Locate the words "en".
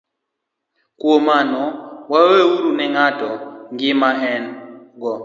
4.33-4.43